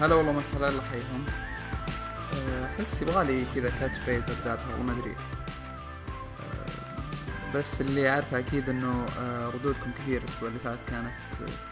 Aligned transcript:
هلا 0.00 0.14
والله 0.14 0.32
مسهلا 0.32 0.68
الله 0.68 0.82
يحييهم 0.82 1.26
أه، 2.34 2.64
احس 2.64 3.02
يبغالي 3.02 3.44
كذا 3.54 3.70
كاتش 3.70 3.98
بيز 4.06 4.30
ابدا 4.30 4.66
والله 4.70 4.82
ما 4.82 4.92
أدري. 4.92 5.10
أه، 5.10 5.16
بس 7.54 7.80
اللي 7.80 8.10
أعرفه 8.10 8.38
أكيد 8.38 8.68
إنه 8.68 9.06
أه، 9.18 9.48
ردودكم 9.48 9.90
كثير 9.98 10.22
الأسبوع 10.22 10.48
اللي 10.48 10.58
فات 10.58 10.78
كانت 10.88 11.12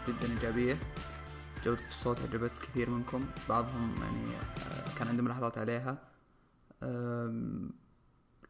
جدا 0.07 0.33
إيجابية. 0.33 0.77
جودة 1.65 1.87
الصوت 1.87 2.19
عجبت 2.19 2.51
كثير 2.61 2.89
منكم. 2.89 3.25
بعضهم 3.49 3.95
يعني 4.01 4.27
كان 4.99 5.07
عنده 5.07 5.23
ملاحظات 5.23 5.57
عليها. 5.57 5.97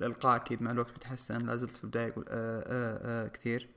الإلقاء 0.01 0.35
أكيد 0.35 0.61
مع 0.61 0.71
الوقت 0.71 0.91
بيتحسن 0.91 1.45
لا 1.45 1.55
زلت 1.55 1.77
في 1.77 1.83
البداية 1.83 2.07
يقول 2.07 2.25
آآ 2.29 2.63
آآ 3.25 3.27
كثير. 3.27 3.69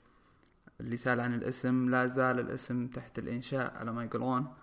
اللي 0.80 0.96
سأل 0.96 1.20
عن 1.20 1.34
الاسم 1.34 1.90
لا 1.90 2.06
زال 2.06 2.40
الاسم 2.40 2.86
تحت 2.86 3.18
الإنشاء 3.18 3.76
على 3.76 3.92
ما 3.92 4.04
يقولون 4.04 4.54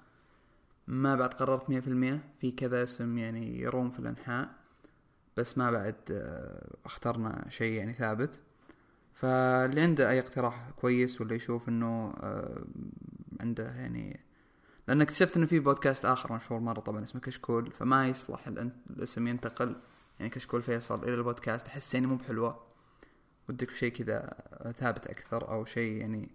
ما 0.89 1.15
بعد 1.15 1.33
قررت 1.33 1.69
مية 1.69 1.79
في 1.79 1.87
المية. 1.87 2.19
في 2.39 2.51
كذا 2.51 2.83
اسم 2.83 3.17
يعني 3.17 3.59
يروم 3.59 3.89
في 3.89 3.99
الأنحاء 3.99 4.49
بس 5.37 5.57
ما 5.57 5.71
بعد 5.71 5.95
آه، 6.11 6.77
اخترنا 6.85 7.45
شيء 7.49 7.73
يعني 7.73 7.93
ثابت. 7.93 8.39
فاللي 9.13 9.81
عنده 9.81 10.09
أي 10.09 10.19
اقتراح 10.19 10.69
كويس 10.69 11.21
ولا 11.21 11.35
يشوف 11.35 11.69
إنه 11.69 12.13
آه، 12.17 12.63
عنده 13.39 13.63
يعني 13.63 14.19
لأن 14.87 15.01
اكتشفت 15.01 15.37
إنه 15.37 15.45
في 15.45 15.59
بودكاست 15.59 16.05
آخر 16.05 16.33
مشهور 16.33 16.59
مرة 16.59 16.79
طبعا 16.79 17.03
اسمه 17.03 17.21
كشكول 17.21 17.71
فما 17.71 18.07
يصلح 18.07 18.47
الاسم 18.89 19.27
ينتقل. 19.27 19.75
يعني 20.19 20.31
كشكول 20.31 20.61
فيصل 20.61 21.03
إلى 21.03 21.13
البودكاست 21.13 21.67
أحس 21.67 21.93
يعني 21.93 22.07
مو 22.07 22.15
بحلوة. 22.15 22.63
ودك 23.49 23.71
شيء 23.71 23.91
كذا 23.91 24.33
ثابت 24.77 25.07
أكثر 25.07 25.51
أو 25.51 25.65
شيء 25.65 25.93
يعني 25.93 26.29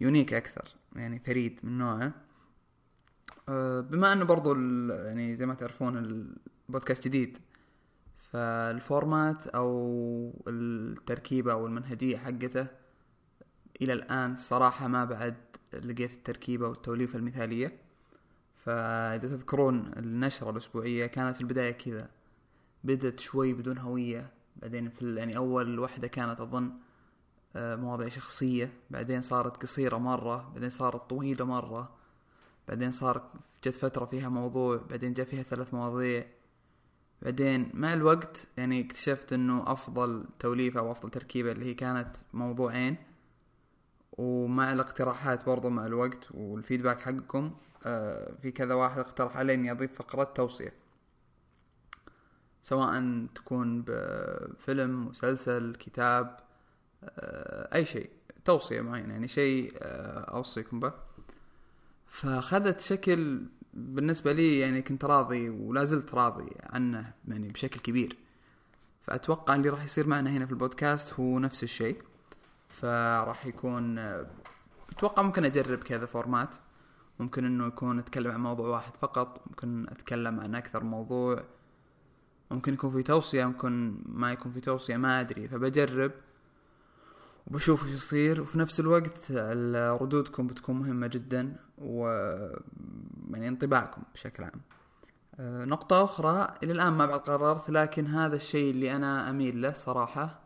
unique 0.00 0.34
أكثر 0.34 0.68
يعني 0.96 1.18
فريد 1.18 1.60
من 1.62 1.78
نوعه. 1.78 2.31
بما 3.90 4.12
انه 4.12 4.24
برضو 4.24 4.54
يعني 4.90 5.36
زي 5.36 5.46
ما 5.46 5.54
تعرفون 5.54 5.96
البودكاست 6.68 7.04
جديد 7.04 7.38
فال 8.32 8.61
format 8.61 9.46
أو 9.46 10.42
التركيبة 10.48 11.52
أو 11.52 11.66
المنهجية 11.66 12.16
حقته 12.16 12.66
إلى 13.82 13.92
الآن 13.92 14.36
صراحة 14.36 14.88
ما 14.88 15.04
بعد 15.04 15.36
لقيت 15.74 16.12
التركيبة 16.12 16.68
والتوليفة 16.68 17.18
المثالية. 17.18 17.78
فإذا 18.64 19.28
تذكرون 19.28 19.92
النشرة 19.96 20.50
الأسبوعية 20.50 21.06
كانت 21.06 21.36
في 21.36 21.40
البداية 21.40 21.70
كذا 21.70 22.08
بدت 22.84 23.20
شوي 23.20 23.52
بدون 23.52 23.78
هوية 23.78 24.30
بعدين 24.56 24.88
في 24.88 25.14
يعني 25.14 25.36
أول 25.36 25.78
وحدة 25.78 26.08
كانت 26.08 26.40
أظن 26.40 26.72
آه، 27.56 27.76
مواضيع 27.76 28.08
شخصية 28.08 28.72
بعدين 28.90 29.20
صارت 29.20 29.62
قصيرة 29.62 29.98
مرة 29.98 30.50
بعدين 30.54 30.70
صارت 30.70 31.10
طويلة 31.10 31.44
مرة. 31.44 32.01
بعدين 32.68 32.90
صار 32.90 33.30
جت 33.64 33.76
فترة 33.76 34.04
فيها 34.04 34.28
موضوع 34.28 34.76
بعدين 34.90 35.12
جاء 35.12 35.26
فيها 35.26 35.42
ثلاث 35.42 35.74
مواضيع. 35.74 36.26
بعدين 37.22 37.70
مع 37.74 37.92
الوقت 37.92 38.46
يعني 38.56 38.80
اكتشفت 38.80 39.32
إنه 39.32 39.72
أفضل 39.72 40.24
توليفة 40.38 40.80
أو 40.80 40.92
أفضل 40.92 41.10
تركيبة 41.10 41.52
اللي 41.52 41.66
هي 41.66 41.74
كانت 41.74 42.16
موضوعين. 42.32 42.96
ومع 44.12 44.72
الاقتراحات 44.72 45.46
برضو 45.46 45.68
مع 45.68 45.86
الوقت 45.86 46.28
والفيدباك 46.30 47.00
حقكم 47.00 47.54
آه 47.86 48.34
في 48.42 48.50
كذا 48.50 48.74
واحد 48.74 48.98
اقترح 48.98 49.36
علي 49.36 49.54
إني 49.54 49.70
أضيف 49.70 49.94
فقرة 49.94 50.24
توصية. 50.24 50.72
سواء 52.62 53.26
تكون 53.34 53.84
بفيلم 53.86 55.06
مسلسل 55.06 55.74
كتاب 55.74 56.40
آه 57.04 57.74
أي 57.74 57.84
شيء. 57.84 58.10
توصية 58.44 58.80
معينة 58.80 59.12
يعني 59.12 59.28
شيء 59.28 59.72
آه 59.78 60.20
أوصيكم 60.20 60.80
به. 60.80 60.92
فأخذت 62.12 62.80
شكل 62.80 63.42
بالنسبة 63.74 64.32
لي 64.32 64.58
يعني 64.58 64.82
كنت 64.82 65.04
راضي 65.04 65.50
ولا 65.50 65.84
زلت 65.84 66.14
راضي 66.14 66.50
عنه 66.62 67.12
يعني 67.28 67.48
بشكل 67.48 67.80
كبير. 67.80 68.16
فأتوقع 69.02 69.54
اللي 69.54 69.68
راح 69.68 69.84
يصير 69.84 70.06
معنا 70.06 70.30
هنا 70.30 70.46
في 70.46 70.52
البودكاست 70.52 71.12
هو 71.12 71.38
نفس 71.38 71.62
الشيء. 71.62 72.02
فراح 72.66 73.46
يكون 73.46 73.98
أتوقع 74.92 75.22
ممكن 75.22 75.44
أجرب 75.44 75.78
كذا 75.78 76.06
فورمات 76.06 76.54
ممكن 77.20 77.44
إنه 77.44 77.66
يكون 77.66 77.98
أتكلم 77.98 78.30
عن 78.30 78.40
موضوع 78.40 78.68
واحد 78.68 78.96
فقط 78.96 79.42
ممكن 79.46 79.86
أتكلم 79.88 80.40
عن 80.40 80.54
أكثر 80.54 80.84
موضوع. 80.84 81.44
ممكن 82.50 82.74
يكون 82.74 82.90
في 82.90 83.02
توصية 83.02 83.44
ممكن 83.44 84.02
ما 84.06 84.32
يكون 84.32 84.52
في 84.52 84.60
توصية 84.60 84.96
ما 84.96 85.20
أدري. 85.20 85.48
فبجرب. 85.48 86.12
وبشوف 87.46 87.84
إيش 87.84 87.94
يصير. 87.94 88.42
وفي 88.42 88.58
نفس 88.58 88.80
الوقت 88.80 89.32
ردودكم 90.02 90.46
بتكون 90.46 90.78
مهمة 90.78 91.06
جدا 91.06 91.56
و 91.78 92.06
يعني 93.30 93.48
انطباعكم 93.48 94.02
بشكل 94.14 94.44
عام. 94.44 94.60
أه 95.40 95.64
نقطة 95.64 96.04
أخرى 96.04 96.54
إلى 96.62 96.72
الآن 96.72 96.92
ما 96.92 97.06
بعد 97.06 97.20
قررت 97.20 97.70
لكن 97.70 98.06
هذا 98.06 98.36
الشيء 98.36 98.70
اللي 98.70 98.96
أنا 98.96 99.30
أميل 99.30 99.62
له 99.62 99.72
صراحة 99.72 100.40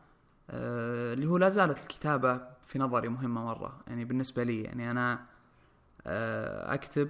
أه 0.50 1.14
اللي 1.14 1.26
هو 1.26 1.36
لا 1.36 1.48
زالت 1.48 1.82
الكتابة 1.82 2.40
في 2.62 2.78
نظري 2.78 3.08
مهمة 3.08 3.44
مرة. 3.44 3.80
يعني 3.86 4.04
بالنسبة 4.04 4.42
لي 4.42 4.62
يعني 4.62 4.90
أنا 4.90 5.24
أه 6.06 6.74
أكتب 6.74 7.08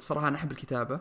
صراحة 0.00 0.28
أنا 0.28 0.36
أحب 0.36 0.50
الكتابة. 0.50 1.00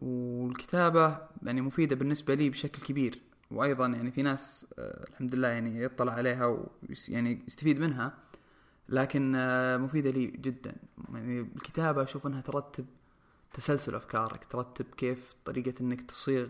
والكتابة 0.00 1.18
يعني 1.42 1.60
مفيدة 1.60 1.96
بالنسبة 1.96 2.34
لي 2.34 2.50
بشكل 2.50 2.82
كبير. 2.82 3.20
وأيضا 3.50 3.86
يعني 3.86 4.10
في 4.10 4.22
ناس 4.22 4.66
آه، 4.78 5.04
الحمد 5.10 5.34
لله 5.34 5.48
يعني 5.48 5.82
يطلع 5.82 6.12
عليها 6.12 6.46
ويعني 6.46 7.42
يستفيد 7.48 7.80
منها 7.80 8.12
لكن 8.88 9.34
آه، 9.36 9.76
مفيدة 9.76 10.10
لي 10.10 10.26
جدا. 10.26 10.74
يعني 11.14 11.40
الكتابة 11.40 12.02
أشوف 12.02 12.26
إنها 12.26 12.40
ترتب 12.40 12.86
تسلسل 13.52 13.94
أفكارك 13.94 14.44
ترتب 14.44 14.86
كيف 14.96 15.34
طريقة 15.44 15.74
إنك 15.80 16.02
تصيغ 16.02 16.48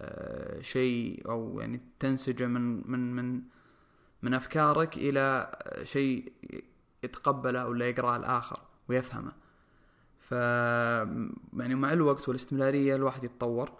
آه، 0.00 0.62
شيء 0.62 1.22
أو 1.28 1.60
يعني 1.60 1.80
تنسجه 1.98 2.46
من 2.46 2.90
من 2.90 3.16
من 3.16 3.42
من 4.22 4.34
أفكارك 4.34 4.96
إلى 4.96 5.56
شيء 5.82 6.32
يتقبله 7.04 7.68
ولا 7.68 7.88
يقرأه 7.88 8.16
الآخر 8.16 8.60
ويفهمه. 8.88 9.32
ف 10.20 10.32
يعني 10.32 11.74
مع 11.74 11.92
الوقت 11.92 12.28
والاستمرارية 12.28 12.94
الواحد 12.96 13.24
يتطور. 13.24 13.72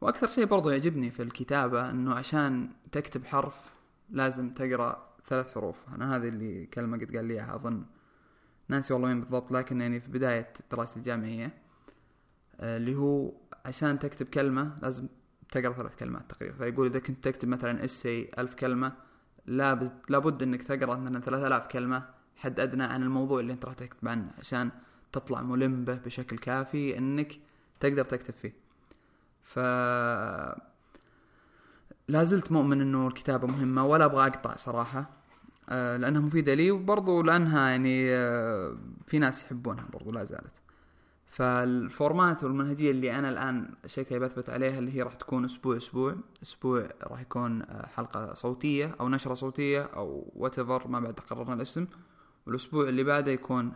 وأكثر 0.00 0.26
شيء 0.26 0.44
برضو 0.44 0.70
يعجبني 0.70 1.10
في 1.10 1.22
الكتابة 1.22 1.90
إنه 1.90 2.14
عشان 2.14 2.70
تكتب 2.92 3.24
حرف 3.24 3.54
لازم 4.10 4.50
تقرأ 4.50 5.10
ثلاث 5.26 5.54
حروف. 5.54 5.88
أنا 5.94 6.16
هذه 6.16 6.28
اللي 6.28 6.66
كلمة 6.66 6.98
قد 6.98 7.16
قال 7.16 7.24
لي 7.24 7.34
إياها 7.34 7.54
أظن 7.54 7.84
ناسي 8.68 8.94
والله 8.94 9.08
وين 9.08 9.20
بالضبط 9.20 9.52
لكن 9.52 9.80
يعني 9.80 10.00
في 10.00 10.08
بداية 10.10 10.52
دراستي 10.70 10.98
الجامعية 10.98 11.54
آه، 12.60 12.76
اللي 12.76 12.94
هو 12.96 13.32
عشان 13.64 13.98
تكتب 13.98 14.26
كلمة 14.26 14.76
لازم 14.82 15.08
تقرأ 15.50 15.72
ثلاث 15.72 15.96
كلمات 15.96 16.30
تقريبا. 16.30 16.56
فيقول 16.56 16.86
إذا 16.86 16.98
كنت 16.98 17.24
تكتب 17.24 17.48
مثلا 17.48 17.84
اسي 17.84 18.30
ألف 18.38 18.54
كلمة 18.54 18.92
لا 19.46 19.90
لابد 20.08 20.42
إنك 20.42 20.62
تقرأ 20.62 20.96
مثلا 20.96 21.20
ثلاث 21.20 21.44
آلاف 21.44 21.66
كلمة 21.66 22.08
حد 22.36 22.60
أدنى 22.60 22.82
عن 22.82 23.02
الموضوع 23.02 23.40
اللي 23.40 23.52
أنت 23.52 23.64
راح 23.64 23.74
تكتب 23.74 24.08
عنه 24.08 24.30
عشان 24.38 24.70
تطلع 25.12 25.42
ملم 25.42 25.84
به 25.84 25.94
بشكل 25.94 26.38
كافي 26.38 26.98
إنك 26.98 27.32
تقدر 27.80 28.04
تكتب 28.04 28.34
فيه. 28.34 28.69
ف 29.50 29.58
لا 32.08 32.24
زلت 32.24 32.52
مؤمن 32.52 32.80
انه 32.80 33.06
الكتابة 33.06 33.46
مهمة 33.46 33.86
ولا 33.86 34.04
أبغى 34.04 34.26
أقطع 34.26 34.56
صراحة. 34.56 35.10
آه 35.68 35.96
لأنها 35.96 36.20
مفيدة 36.20 36.54
لي 36.54 36.70
وبرضو 36.70 37.22
لأنها 37.22 37.68
يعني 37.68 38.10
آه 38.10 38.76
في 39.06 39.18
ناس 39.18 39.42
يحبونها 39.42 39.84
برضو 39.92 40.10
لا 40.10 40.24
زالت. 40.24 40.60
فال 41.26 41.56
format 41.56 42.44
والمنهجية 42.44 42.90
اللي 42.90 43.18
أنا 43.18 43.28
الآن 43.28 43.74
شكلي 43.86 44.18
بثبت 44.18 44.50
عليها 44.50 44.78
اللي 44.78 44.94
هي 44.94 45.02
راح 45.02 45.14
تكون 45.14 45.44
أسبوع 45.44 45.76
أسبوع 45.76 46.14
أسبوع 46.42 46.88
راح 47.02 47.20
يكون 47.20 47.62
آه 47.62 47.86
حلقة 47.86 48.34
صوتية 48.34 48.96
أو 49.00 49.08
نشرة 49.08 49.34
صوتية 49.34 49.82
أو 49.82 50.32
وات 50.36 50.60
ما 50.60 51.00
بعد 51.00 51.20
قررنا 51.20 51.54
الاسم. 51.54 51.86
والأسبوع 52.46 52.88
اللي 52.88 53.04
بعده 53.04 53.32
يكون 53.32 53.72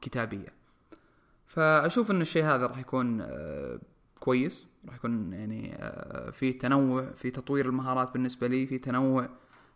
كتابية. 0.00 0.48
فأشوف 1.46 2.10
إن 2.10 2.20
الشيء 2.20 2.44
هذا 2.44 2.66
راح 2.66 2.78
يكون 2.78 3.26
كويس. 4.20 4.71
راح 4.86 4.94
يكون 4.94 5.32
يعني 5.32 5.74
آه، 5.74 6.30
في 6.30 6.52
تنوع 6.52 7.10
في 7.14 7.30
تطوير 7.30 7.66
المهارات 7.66 8.12
بالنسبة 8.12 8.46
لي 8.46 8.66
في 8.66 8.78
تنوع 8.78 9.28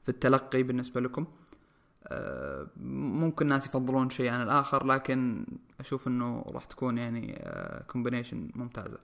في 0.03 0.09
التلقي 0.09 0.63
بالنسبة 0.63 1.01
لكم. 1.01 1.27
آه، 2.07 2.67
ممكن 2.83 3.47
ناس 3.47 3.67
يفضلون 3.67 4.11
شيء 4.11 4.31
عن 4.31 4.43
الآخر 4.43 4.87
لكن 4.87 5.47
أشوف 5.81 6.09
إنه 6.09 6.45
راح 6.47 6.65
تكون 6.65 6.99
يعني 6.99 7.43
كومبينيشن 7.89 8.49
آه، 8.55 8.59
ممتازة. 8.59 8.99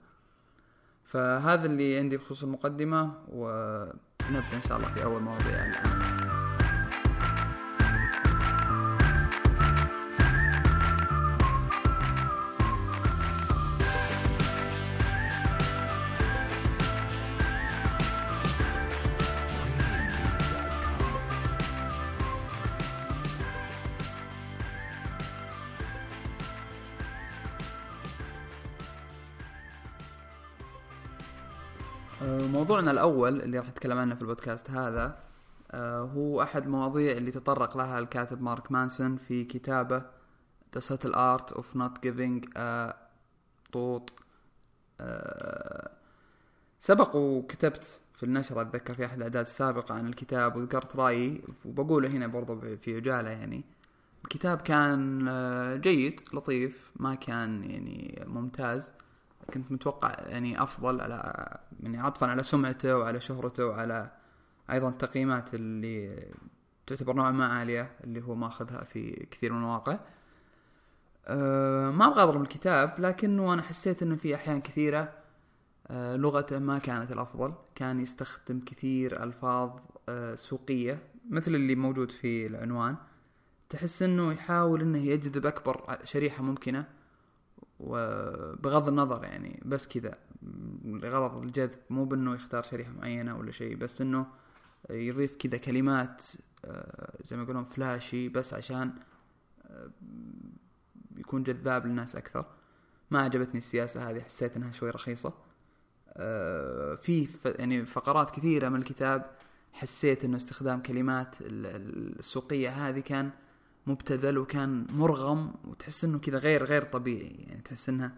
فهذا 1.05 1.65
اللي 1.65 1.97
عندي 1.97 2.17
بخصوص 2.17 2.43
المقدمة 2.43 3.13
ونبدأ 3.27 4.55
إن 4.55 4.61
شاء 4.67 4.77
الله 4.77 4.93
في 4.93 5.03
أول 5.03 5.21
مواضيع 5.21 5.65
الآن. 5.65 6.22
موضوعنا 32.63 32.91
الأول 32.91 33.41
اللي 33.41 33.59
راح 33.59 33.69
نتكلم 33.69 33.97
عنه 33.97 34.15
في 34.15 34.21
البودكاست 34.21 34.69
هذا 34.69 35.19
آه، 35.71 36.01
هو 36.01 36.41
أحد 36.41 36.63
المواضيع 36.63 37.11
اللي 37.11 37.31
تطرق 37.31 37.77
لها 37.77 37.99
الكاتب 37.99 38.41
مارك 38.41 38.71
مانسون 38.71 39.17
في 39.17 39.43
كتابه 39.43 40.05
The 40.77 40.79
Subtle 40.79 41.13
Art 41.13 41.53
of 41.55 41.65
Not 41.75 42.05
Giving 42.05 42.57
a 42.57 42.93
طوط 43.71 44.13
آه، 45.01 45.91
سبق 46.79 47.15
وكتبت 47.15 48.01
في 48.13 48.23
النشرة 48.23 48.61
أتذكر 48.61 48.93
في 48.93 49.05
أحد 49.05 49.17
الأعداد 49.17 49.45
السابقة 49.45 49.95
عن 49.95 50.07
الكتاب 50.07 50.55
وذكرت 50.55 50.95
رأيي 50.95 51.41
وبقوله 51.65 52.09
هنا 52.09 52.27
برضو 52.27 52.59
في 52.59 52.95
عجالة 52.95 53.29
يعني. 53.29 53.63
الكتاب 54.23 54.61
كان 54.61 55.29
جيد 55.81 56.21
لطيف 56.33 56.91
ما 56.95 57.15
كان 57.15 57.63
يعني 57.63 58.23
ممتاز. 58.27 58.93
كنت 59.53 59.71
متوقع 59.71 60.15
يعني 60.27 60.63
أفضل 60.63 61.01
على 61.01 61.57
يعني 61.79 61.99
عطفا 61.99 62.27
على 62.27 62.43
سمعته 62.43 62.97
وعلى 62.97 63.21
شهرته 63.21 63.65
وعلى 63.65 64.11
أيضا 64.71 64.89
التقييمات 64.89 65.53
اللي 65.53 66.25
تعتبر 66.87 67.13
نوعا 67.13 67.31
ما 67.31 67.45
عالية 67.45 67.91
اللي 68.03 68.21
هو 68.23 68.35
ماخذها 68.35 68.83
في 68.83 69.27
كثير 69.31 69.51
من 69.53 69.57
المواقع. 69.57 69.99
أه 71.27 71.91
ما 71.91 72.07
أبغى 72.07 72.23
أضرب 72.23 72.41
الكتاب 72.41 72.95
لكنه 72.99 73.53
أنا 73.53 73.61
حسيت 73.61 74.03
إنه 74.03 74.15
في 74.15 74.35
أحيان 74.35 74.61
كثيرة 74.61 75.13
أه 75.87 76.15
لغته 76.15 76.59
ما 76.59 76.77
كانت 76.77 77.11
الأفضل. 77.11 77.53
كان 77.75 77.99
يستخدم 77.99 78.59
كثير 78.59 79.23
ألفاظ 79.23 79.71
أه 80.09 80.35
سوقية 80.35 80.99
مثل 81.29 81.55
اللي 81.55 81.75
موجود 81.75 82.11
في 82.11 82.47
العنوان. 82.47 82.95
تحس 83.69 84.03
إنه 84.03 84.33
يحاول 84.33 84.81
إنه 84.81 84.97
يجذب 84.97 85.45
أكبر 85.45 85.97
شريحة 86.03 86.43
ممكنة. 86.43 86.85
وبغض 87.79 88.87
النظر 88.87 89.23
يعني 89.23 89.61
بس 89.65 89.87
كذا. 89.87 90.17
لغرض 90.83 91.41
الجذب 91.41 91.79
مو 91.89 92.05
بأنه 92.05 92.35
يختار 92.35 92.63
شريحة 92.63 92.91
معينة 92.91 93.37
ولا 93.37 93.51
شيء 93.51 93.75
بس 93.75 94.01
إنه 94.01 94.27
يضيف 94.89 95.35
كذا 95.35 95.57
كلمات 95.57 96.23
آه، 96.65 97.17
زي 97.23 97.37
ما 97.37 97.43
يقولون 97.43 97.63
فلاشي 97.63 98.29
بس 98.29 98.53
عشان 98.53 98.93
آه، 99.67 99.89
يكون 101.17 101.43
جذاب 101.43 101.85
للناس 101.85 102.15
أكثر. 102.15 102.45
ما 103.11 103.21
عجبتني 103.21 103.57
السياسة 103.57 104.09
هذه 104.09 104.21
حسيت 104.21 104.57
إنها 104.57 104.71
شوي 104.71 104.89
رخيصة. 104.89 105.33
آه، 106.13 106.95
في 106.95 107.27
يعني 107.45 107.85
فقرات 107.85 108.31
كثيرة 108.31 108.69
من 108.69 108.79
الكتاب 108.79 109.31
حسيت 109.73 110.25
إنه 110.25 110.37
استخدام 110.37 110.81
كلمات 110.81 111.35
السوقية 111.41 112.69
هذه 112.69 112.99
كان 112.99 113.31
مبتذل 113.87 114.37
وكان 114.37 114.87
مرغم 114.89 115.53
وتحس 115.67 116.03
إنه 116.03 116.19
كذا 116.19 116.37
غير 116.37 116.63
غير 116.63 116.83
طبيعي. 116.83 117.45
يعني 117.47 117.61
تحس 117.61 117.89
إنها 117.89 118.11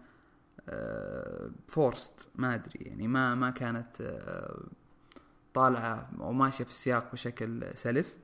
فورست 1.68 2.12
آه، 2.20 2.40
ما 2.40 2.54
أدري. 2.54 2.80
يعني 2.80 3.08
ما 3.08 3.34
ما 3.34 3.50
كانت 3.50 4.00
آه، 4.00 4.60
طالعة 5.54 6.10
أو 6.20 6.32
ماشية 6.32 6.64
في 6.64 6.70
السياق 6.70 7.12
بشكل 7.12 7.64
سلس. 7.74 8.18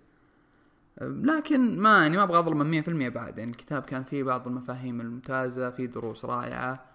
آه، 0.99 1.09
لكن 1.09 1.81
ما 1.81 2.03
يعني 2.03 2.17
ما 2.17 2.23
أبغى 2.23 2.39
اظلم 2.39 2.71
100% 2.71 3.09
بعد. 3.09 3.39
يعني 3.39 3.51
الكتاب 3.51 3.83
كان 3.83 4.05
فيه 4.05 4.23
بعض 4.23 4.47
المفاهيم 4.47 5.01
الممتازة 5.01 5.71
فيه 5.71 5.87
دروس 5.87 6.25
رائعة. 6.25 6.93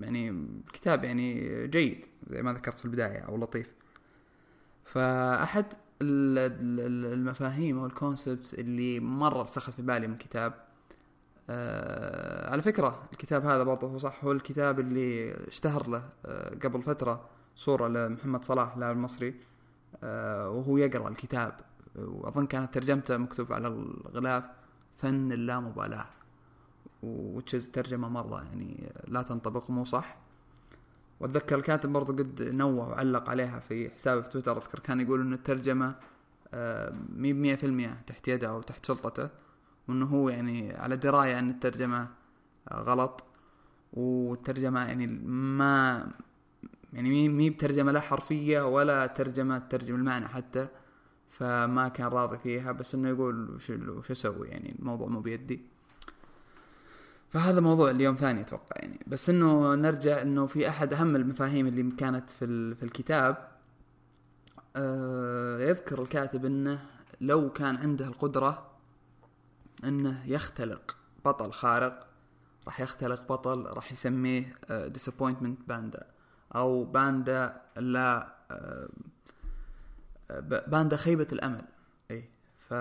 يعني 0.00 0.30
الكتاب 0.66 1.04
يعني 1.04 1.66
جيد 1.68 2.06
زي 2.30 2.42
ما 2.42 2.52
ذكرت 2.52 2.78
في 2.78 2.84
البداية 2.84 3.18
أو 3.18 3.36
لطيف. 3.36 3.74
فأحد 4.84 5.66
المفاهيم 7.14 7.78
أو 7.78 7.86
الكونسبتس 7.86 8.54
اللي 8.54 9.00
مرة 9.00 9.42
رسخت 9.42 9.70
في 9.70 9.82
بالي 9.82 10.06
من 10.06 10.12
الكتاب 10.12 10.54
آه 11.50 12.50
على 12.50 12.62
فكرة 12.62 13.02
الكتاب 13.12 13.46
هذا 13.46 13.62
برضه 13.62 13.86
هو 13.86 13.98
صح 13.98 14.24
هو 14.24 14.32
الكتاب 14.32 14.80
اللي 14.80 15.32
اشتهر 15.48 15.88
له 15.88 16.08
آه 16.26 16.54
قبل 16.64 16.82
فترة 16.82 17.28
صورة 17.56 17.88
لمحمد 17.88 18.44
صلاح 18.44 18.74
اللاعب 18.74 18.96
المصري. 18.96 19.34
آه 20.02 20.50
وهو 20.50 20.76
يقرأ 20.76 21.08
الكتاب. 21.08 21.60
وأظن 21.96 22.46
كانت 22.46 22.74
ترجمته 22.74 23.16
مكتوب 23.16 23.52
على 23.52 23.68
الغلاف 23.68 24.44
فن 24.96 25.32
اللامبالاة. 25.32 26.06
وتشز 27.02 27.68
ترجمة 27.68 28.08
مرة 28.08 28.42
يعني 28.42 28.92
لا 29.08 29.22
تنطبق 29.22 29.70
مو 29.70 29.84
صح. 29.84 30.16
وأتذكر 31.20 31.56
الكاتب 31.56 31.92
برضو 31.92 32.12
قد 32.12 32.42
نوه 32.42 32.88
وعلق 32.88 33.30
عليها 33.30 33.58
في 33.60 33.90
حسابه 33.90 34.20
في 34.20 34.28
تويتر. 34.28 34.58
أذكر 34.58 34.78
كان 34.78 35.00
يقول 35.00 35.20
إن 35.20 35.32
الترجمة 35.32 35.94
آه، 36.54 36.92
مي 37.16 37.32
بمية 37.32 37.54
في 37.54 37.66
المية 37.66 38.02
تحت 38.06 38.28
يده 38.28 38.48
أو 38.48 38.62
تحت 38.62 38.86
سلطته 38.86 39.30
وإنه 39.88 40.06
هو 40.06 40.28
يعني 40.28 40.72
على 40.74 40.96
دراية 40.96 41.38
إن 41.38 41.50
الترجمة 41.50 42.08
آه، 42.70 42.82
غلط. 42.82 43.24
والترجمة 43.92 44.86
يعني 44.86 45.06
ما 45.06 46.06
يعني 46.92 47.28
مي 47.28 47.50
بترجمة 47.50 47.92
لا 47.92 48.00
حرفية 48.00 48.62
ولا 48.62 49.06
ترجمة 49.06 49.58
ترجم 49.58 49.94
المعنى 49.94 50.28
حتى 50.28 50.68
فما 51.30 51.88
كان 51.88 52.06
راضي 52.06 52.38
فيها. 52.38 52.72
بس 52.72 52.94
إنه 52.94 53.08
يقول 53.08 53.50
وش 53.50 53.70
وش 53.70 54.10
أسوي 54.10 54.48
يعني 54.48 54.76
الموضوع 54.78 55.08
مو 55.08 55.20
بيدي. 55.20 55.73
فهذا 57.34 57.60
موضوع 57.60 57.90
اليوم 57.90 58.14
ثاني 58.14 58.40
أتوقع 58.40 58.76
يعني. 58.76 59.00
بس 59.06 59.30
إنه 59.30 59.74
نرجع 59.74 60.22
إنه 60.22 60.46
في 60.46 60.68
أحد 60.68 60.92
أهم 60.92 61.16
المفاهيم 61.16 61.66
اللي 61.66 61.90
كانت 61.90 62.30
في 62.30 62.74
في 62.74 62.82
الكتاب 62.82 63.48
آه 64.76 65.58
يذكر 65.58 66.02
الكاتب 66.02 66.44
إنه 66.44 66.78
لو 67.20 67.52
كان 67.52 67.76
عنده 67.76 68.06
القدرة 68.06 68.70
إنه 69.84 70.22
يختلق 70.26 70.96
بطل 71.24 71.52
خارق 71.52 72.06
راح 72.66 72.80
يختلق 72.80 73.32
بطل 73.32 73.66
راح 73.66 73.92
يسميه 73.92 74.58
disappointment 74.70 75.60
آه، 75.60 75.64
panda 75.68 76.06
أو 76.54 76.84
باندا 76.84 77.60
لا 77.76 78.34
آه 78.50 78.88
باندا 80.66 80.96
خيبة 80.96 81.28
الأمل. 81.32 81.64
اي 82.10 82.28
ف 82.68 82.74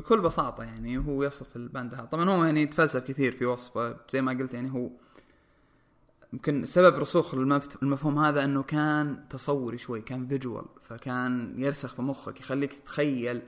بكل 0.00 0.20
بساطة 0.20 0.64
يعني 0.64 0.98
هو 0.98 1.22
يصف 1.22 1.56
الباندا 1.56 1.94
هذا. 1.94 2.04
طبعا 2.04 2.30
هو 2.30 2.44
يعني 2.44 2.62
يتفلسف 2.62 3.04
كثير 3.04 3.32
في 3.32 3.46
وصفه 3.46 3.96
زي 4.10 4.22
ما 4.22 4.32
قلت 4.32 4.54
يعني 4.54 4.72
هو 4.72 4.90
يمكن 6.32 6.64
سبب 6.64 6.98
رسوخ 6.98 7.34
المفهوم 7.82 8.18
هذا 8.18 8.44
إنه 8.44 8.62
كان 8.62 9.28
تصوري 9.30 9.78
شوي 9.78 10.00
كان 10.00 10.28
visual 10.28 10.64
فكان 10.82 11.54
يرسخ 11.56 11.94
في 11.94 12.02
مخك 12.02 12.40
يخليك 12.40 12.72
تتخيل 12.72 13.42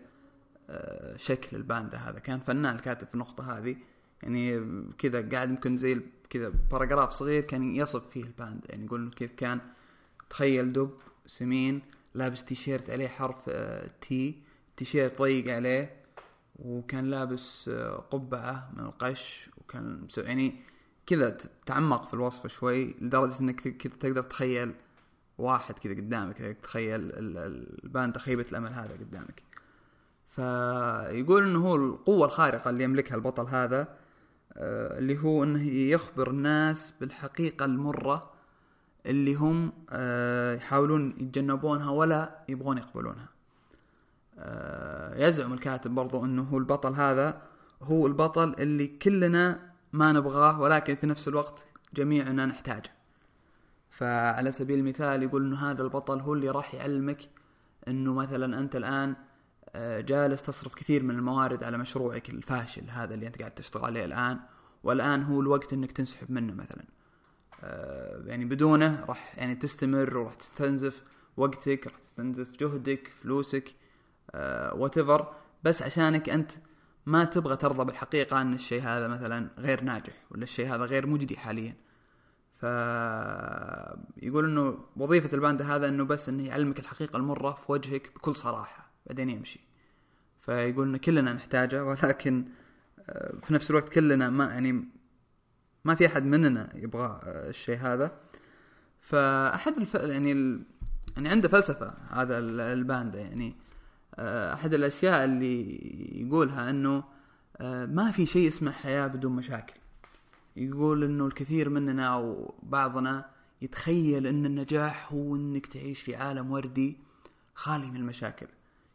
آه، 0.71 1.17
شكل 1.17 1.57
الباندا 1.57 1.99
هذا. 1.99 2.19
كان 2.19 2.41
فنان 2.41 2.77
الكاتب 2.77 3.09
في 3.09 3.15
النقطة 3.15 3.59
هذه. 3.59 3.77
يعني 4.23 4.67
كذا 4.99 5.29
قاعد 5.29 5.51
يمكن 5.51 5.77
زي 5.77 6.01
كذا 6.31 6.53
paragraph 6.71 7.11
صغير 7.11 7.43
كان 7.43 7.77
يصف 7.77 8.09
فيه 8.09 8.23
الباندا 8.25 8.69
يعني 8.69 8.85
يقول 8.85 9.11
كيف 9.11 9.33
كان 9.33 9.61
تخيل 10.31 10.73
دب 10.73 10.91
سمين 11.27 11.83
لابس 12.15 12.45
تيشيرت 12.45 12.91
عليه 12.91 13.09
حرف 13.09 13.37
آه، 13.49 13.91
تي 14.01 14.43
تيشيرت 14.77 15.23
ضيق 15.23 15.55
عليه. 15.55 16.02
وكان 16.65 17.11
لابس 17.11 17.69
آه، 17.69 17.97
قبعة 18.11 18.71
من 18.77 18.85
القش 18.85 19.51
وكان 19.59 20.07
يعني 20.17 20.55
كذا 21.07 21.37
تعمق 21.67 22.09
في 22.09 22.15
الوصف 22.15 22.47
شوي 22.47 22.95
لدرجة 23.01 23.41
إنك 23.41 23.61
كذا 23.61 23.93
تقدر 24.01 24.23
تخيل 24.23 24.75
واحد 25.39 25.79
كذا 25.79 25.95
قدامك 25.95 26.37
تخيل 26.63 27.11
الباندا 27.85 28.13
خيبة 28.13 28.47
الأمل 28.51 28.73
هذا 28.73 28.93
قدامك. 28.93 29.43
فيقول 30.29 31.45
إنه 31.45 31.67
هو 31.67 31.77
القوة 31.77 32.27
الخارقة 32.27 32.71
اللي 32.71 32.85
يملكها 32.85 33.15
البطل 33.15 33.47
هذا 33.47 33.89
آه، 34.57 34.99
اللي 34.99 35.19
هو 35.19 35.45
إنه 35.45 35.69
يخبر 35.69 36.31
الناس 36.31 36.95
بالحقيقة 37.01 37.65
المرة 37.65 38.33
اللي 39.07 39.35
هم 39.35 39.73
آه، 39.91 40.55
يحاولون 40.55 41.15
يتجنبونها 41.19 41.91
ولا 41.91 42.45
يبغون 42.49 42.79
يقبلونها. 42.79 43.32
يزعم 45.17 45.53
الكاتب 45.53 45.91
برضو 45.91 46.25
إنه 46.25 46.43
هو 46.43 46.59
البطل 46.59 46.95
هذا. 46.95 47.43
هو 47.83 48.07
البطل 48.07 48.55
اللي 48.59 48.87
كلنا 48.87 49.73
ما 49.93 50.13
نبغاه 50.13 50.61
ولكن 50.61 50.95
في 50.97 51.07
نفس 51.07 51.29
الوقت 51.29 51.67
جميعنا 51.95 52.47
نحتاجه. 52.47 52.91
فعلى 53.91 54.53
سبيل 54.53 54.79
المثال 54.79 55.23
يقول 55.23 55.47
إنه 55.47 55.71
هذا 55.71 55.83
البطل 55.83 56.21
هو 56.21 56.35
اللي 56.35 56.51
راح 56.51 56.75
يعلمك 56.75 57.21
إنه 57.89 58.15
مثلا 58.15 58.59
أنت 58.59 58.77
الآن 58.77 59.15
آه، 59.75 60.01
جالس 60.01 60.43
تصرف 60.43 60.75
كثير 60.75 61.03
من 61.03 61.15
الموارد 61.15 61.65
على 61.65 61.79
مشروعك 61.79 62.31
الفاشل 62.31 62.91
هذا 62.91 63.15
اللي 63.15 63.27
أنت 63.27 63.39
قاعد 63.39 63.51
تشتغل 63.51 63.85
عليه 63.85 64.05
الآن. 64.05 64.39
والآن 64.83 65.23
هو 65.23 65.41
الوقت 65.41 65.73
إنك 65.73 65.93
تنسحب 65.93 66.31
منه 66.31 66.55
مثلا. 66.55 66.85
آه، 67.65 68.23
يعني 68.27 68.45
بدونه 68.45 69.05
راح 69.05 69.39
يعني 69.39 69.55
تستمر 69.55 70.17
وراح 70.17 70.35
تستنزف 70.35 71.03
وقتك 71.37 71.87
راح 71.87 71.99
تستنزف 71.99 72.51
جهدك 72.51 73.09
فلوسك. 73.09 73.75
وات 74.75 74.99
uh, 74.99 75.25
بس 75.65 75.83
عشانك 75.83 76.29
أنت 76.29 76.53
ما 77.07 77.25
تبغى 77.25 77.57
ترضى 77.57 77.85
بالحقيقة 77.85 78.41
أن 78.41 78.55
الشيء 78.55 78.83
هذا 78.83 79.09
مثلا 79.09 79.51
غير 79.59 79.81
ناجح 79.81 80.15
ولا 80.31 80.43
الشيء 80.43 80.75
هذا 80.75 80.85
غير 80.85 81.07
مجدي 81.07 81.37
حاليا. 81.37 81.77
ف 82.57 82.65
يقول 84.23 84.45
إنه 84.45 84.79
وظيفة 84.97 85.35
الباندا 85.35 85.65
هذا 85.65 85.89
إنه 85.89 86.05
بس 86.05 86.29
إنه 86.29 86.47
يعلمك 86.47 86.81
الحقيقة 86.81 87.17
المرة 87.17 87.51
في 87.53 87.73
وجهك 87.73 88.15
بكل 88.15 88.37
صراحة 88.37 88.91
بعدين 89.07 89.31
يمشي. 89.31 89.61
فيقول 90.41 90.89
إنه 90.89 90.99
كلنا 90.99 91.33
نحتاجه 91.33 91.85
ولكن 91.85 92.45
آه، 93.09 93.35
في 93.43 93.55
نفس 93.55 93.71
الوقت 93.71 93.89
كلنا 93.89 94.31
ما 94.31 94.45
يعني 94.45 94.89
ما 95.85 95.95
في 95.95 96.07
أحد 96.07 96.25
مننا 96.25 96.73
يبغى 96.77 97.21
آه، 97.25 97.49
الشيء 97.51 97.77
هذا. 97.77 98.21
فأحد 99.01 99.77
الف... 99.77 99.95
يعني 99.95 100.33
ال... 100.33 100.63
يعني 101.17 101.29
عنده 101.29 101.49
فلسفة 101.49 101.95
هذا 102.11 102.39
ال- 102.39 102.61
الباندا 102.61 103.21
يعني. 103.21 103.49
آه، 103.49 103.72
أحد 104.19 104.75
الأشياء 104.75 105.25
اللي 105.25 105.79
يقولها 106.21 106.71
إنه 106.71 107.05
آه، 107.57 107.87
ما 107.87 108.11
في 108.11 108.27
شيء 108.27 108.49
اسمه 108.49 108.71
حياة 108.71 109.07
بدون 109.07 109.33
مشاكل. 109.33 109.75
يقول 110.57 111.05
إنه 111.05 111.27
الكثير 111.27 111.69
مننا 111.69 112.07
أو 112.07 112.55
بعضنا 112.63 113.31
يتخيل 113.63 114.27
إن 114.27 114.47
النجاح 114.47 115.13
هو 115.13 115.37
إنك 115.37 115.67
تعيش 115.67 116.01
في 116.03 116.17
عالم 116.17 116.51
وردي 116.51 116.99
خالي 117.55 117.87
من 117.87 117.97
المشاكل. 117.97 118.47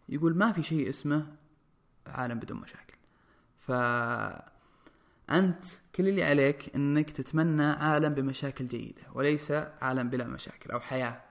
يقول 0.09 0.37
ما 0.37 0.51
في 0.51 0.63
شيء 0.63 0.89
اسمه 0.89 1.27
عالم 2.07 2.39
بدون 2.39 2.57
مشاكل. 2.57 2.97
ف 3.59 3.71
أنت 5.31 5.65
كل 5.95 6.07
اللي 6.07 6.23
عليك 6.23 6.75
إنك 6.75 7.11
تتمنى 7.11 7.63
عالم 7.63 8.13
بمشاكل 8.13 8.65
جيدة 8.65 9.01
وليس 9.13 9.51
عالم 9.81 10.09
بلا 10.09 10.27
مشاكل 10.27 10.71
أو 10.71 10.79
حياة 10.79 11.21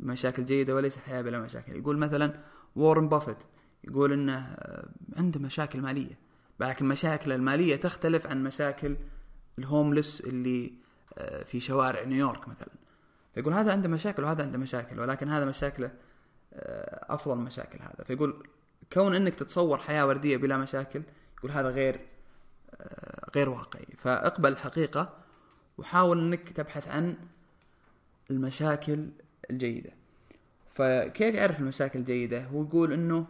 بمشاكل 0.00 0.44
جيدة 0.44 0.74
وليس 0.74 0.98
حياة 0.98 1.22
بلا 1.22 1.40
مشاكل. 1.40 1.76
يقول 1.76 1.98
مثلا 1.98 2.40
وارن 2.78 3.08
بافيت 3.08 3.36
يقول 3.84 4.12
إنه 4.12 4.38
آه، 4.38 4.88
عنده 5.16 5.40
مشاكل 5.40 5.80
مالية. 5.80 6.18
لكن 6.60 6.86
مشاكل 6.86 7.32
المالية 7.32 7.76
تختلف 7.76 8.26
عن 8.26 8.44
مشاكل 8.44 8.96
ال 9.58 9.65
homeless 9.65 10.20
اللي 10.20 10.72
آه، 11.18 11.42
في 11.42 11.60
شوارع 11.60 12.04
نيويورك 12.04 12.48
مثلا. 12.48 12.74
فيقول 13.34 13.54
هذا 13.54 13.72
عنده 13.72 13.88
مشاكل 13.88 14.24
وهذا 14.24 14.42
عنده 14.42 14.58
مشاكل 14.58 15.00
ولكن 15.00 15.28
هذا 15.28 15.44
مشاكله 15.44 15.90
آه، 16.54 17.14
أفضل 17.14 17.36
مشاكل 17.36 17.78
هذا. 17.82 18.04
فيقول 18.04 18.46
كون 18.92 19.14
إنك 19.14 19.34
تتصور 19.34 19.78
حياة 19.78 20.06
وردية 20.06 20.36
بلا 20.36 20.56
مشاكل 20.56 21.02
يقول 21.38 21.50
هذا 21.50 21.68
غير 21.68 22.00
غير 23.36 23.48
واقعي. 23.48 23.86
فاقبل 23.98 24.52
الحقيقة 24.52 25.14
وحاول 25.78 26.18
إنك 26.18 26.48
تبحث 26.48 26.88
عن 26.88 27.16
المشاكل 28.30 29.08
الجيدة. 29.50 29.90
فكيف 30.78 31.34
يعرف 31.34 31.60
المشاكل 31.60 31.98
الجيدة؟ 31.98 32.44
هو 32.44 32.62
يقول 32.62 32.92
إنه 32.92 33.26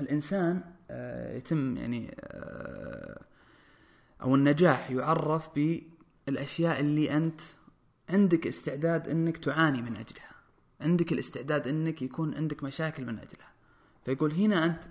الإنسان 0.00 0.60
آه، 0.90 1.36
يتم 1.36 1.76
يعني 1.76 2.16
آه، 2.20 3.20
أو 4.22 4.34
النجاح 4.34 4.90
يعرف 4.90 5.48
بالأشياء 5.54 6.80
اللي 6.80 7.16
أنت 7.16 7.40
عندك 8.10 8.46
استعداد 8.46 9.08
إنك 9.08 9.36
تعاني 9.36 9.82
من 9.82 9.96
أجلها. 9.96 10.30
عندك 10.80 11.12
الاستعداد 11.12 11.68
إنك 11.68 12.02
يكون 12.02 12.34
عندك 12.34 12.62
مشاكل 12.62 13.04
من 13.04 13.18
أجلها. 13.18 13.48
فيقول 14.04 14.32
هنا 14.32 14.64
أنت 14.64 14.82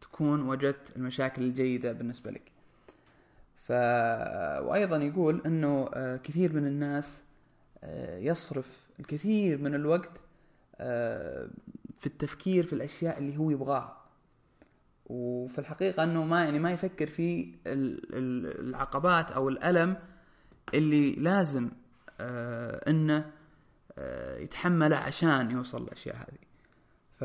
تكون 0.00 0.48
وجدت 0.48 0.96
المشاكل 0.96 1.42
الجيدة 1.42 1.92
بالنسبة 1.92 2.30
لك. 2.30 2.52
ف 3.56 3.70
وأيضا 4.66 4.96
يقول 4.96 5.42
إنه 5.46 5.90
آه، 5.94 6.16
كثير 6.16 6.52
من 6.52 6.66
الناس 6.66 7.24
يصرف 8.18 8.86
الكثير 9.00 9.58
من 9.58 9.74
الوقت 9.74 10.20
في 12.00 12.06
التفكير 12.06 12.66
في 12.66 12.72
الأشياء 12.72 13.18
اللي 13.18 13.36
هو 13.36 13.50
يبغاها. 13.50 14.00
وفي 15.06 15.58
الحقيقة 15.58 16.04
أنه 16.04 16.24
ما 16.24 16.44
يعني 16.44 16.58
ما 16.58 16.70
يفكر 16.72 17.06
في 17.06 17.54
ال- 17.66 18.14
ال- 18.14 18.68
العقبات 18.68 19.32
أو 19.32 19.48
الألم 19.48 19.96
اللي 20.74 21.12
لازم 21.12 21.70
آه 22.20 22.90
إنه 22.90 23.30
آه 23.98 24.38
يتحمله 24.38 24.96
عشان 24.96 25.50
يوصل 25.50 25.82
للأشياء 25.82 26.16
هذه. 26.16 26.38
ف 27.18 27.24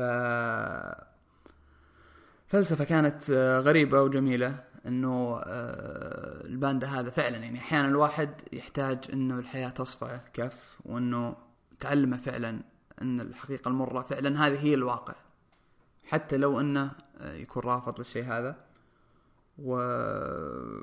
فلسفة 2.46 2.84
كانت 2.84 3.30
آه 3.30 3.60
غريبة 3.60 4.02
وجميلة 4.02 4.64
إنه 4.86 5.40
آه 5.44 6.44
الباندا 6.46 6.86
هذا 6.86 7.10
فعلا 7.10 7.36
يعني 7.36 7.58
أحيانا 7.58 7.88
الواحد 7.88 8.30
يحتاج 8.52 8.98
إنه 9.12 9.38
الحياة 9.38 9.68
تصفعه 9.68 10.22
كف 10.32 10.78
وإنه 10.84 11.36
تعلمه 11.80 12.16
فعلا 12.16 12.60
إن 13.02 13.20
الحقيقة 13.20 13.68
المرة 13.68 14.02
فعلا 14.02 14.46
هذه 14.46 14.58
هي 14.64 14.74
الواقع. 14.74 15.14
حتى 16.04 16.36
لو 16.36 16.60
إنه 16.60 16.90
آه، 17.18 17.32
يكون 17.34 17.62
رافض 17.62 17.98
للشيء 17.98 18.24
هذا. 18.24 18.56
والحياة 19.58 20.82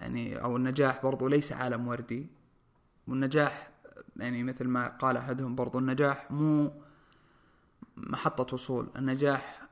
يعني 0.00 0.42
أو 0.42 0.56
النجاح 0.56 1.02
برضو 1.02 1.28
ليس 1.28 1.52
عالم 1.52 1.88
وردي. 1.88 2.26
والنجاح 3.08 3.70
يعني 4.16 4.42
مثل 4.42 4.64
ما 4.68 4.88
قال 4.88 5.16
أحدهم 5.16 5.54
برضو 5.54 5.78
النجاح 5.78 6.30
مو 6.30 6.72
محطة 7.96 8.54
وصول. 8.54 8.88
النجاح 8.96 9.62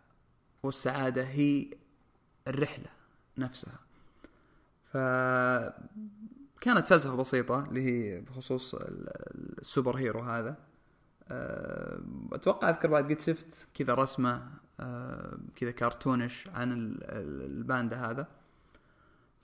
والسعادة 0.62 1.22
هي 1.24 1.66
الرحلة 2.48 2.88
نفسها. 3.38 3.78
فكانت 4.92 6.86
فلسفة 6.86 7.16
بسيطة 7.16 7.64
اللي 7.68 7.82
هي 7.82 8.20
بخصوص 8.20 8.74
ال- 8.74 9.60
السوبر 9.60 9.96
هيرو 9.96 10.20
هذا. 10.20 10.56
أتوقع 12.32 12.70
أذكر 12.70 12.88
بعد 12.88 13.12
قد 13.12 13.20
شفت 13.20 13.66
كذا 13.74 13.94
رسمة 13.94 14.42
أه، 14.80 15.38
كذا 15.56 15.70
كرتونش 15.70 16.48
عن 16.48 16.72
ال- 16.72 17.04
ال- 17.04 17.42
الباندا 17.58 17.96
هذا. 17.96 18.26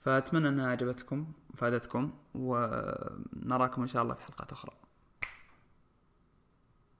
فأتمنى 0.01 0.49
إنها 0.49 0.67
عجبتكم 0.69 1.31
وفادتكم 1.53 2.11
ونراكم 2.35 3.81
إن 3.81 3.87
شاء 3.87 4.03
الله 4.03 4.13
في 4.13 4.23
حلقات 4.23 4.51
أخرى. 4.51 4.71